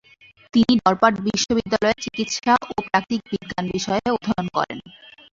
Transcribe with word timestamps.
তিনি 0.53 0.73
ডরপাট 0.79 1.13
বিশ্ববিদ্যালয়ে 1.27 2.01
চিকিৎসা 2.03 2.53
ও 2.63 2.79
প্রাকৃতিক 2.79 3.21
বিজ্ঞান 3.31 3.65
বিষয়ে 3.75 4.07
অধ্যয়ন 4.15 4.47
করেন। 4.55 4.79